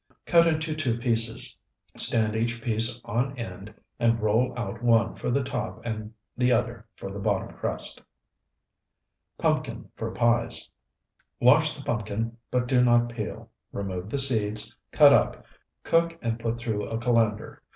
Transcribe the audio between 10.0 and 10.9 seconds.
PIES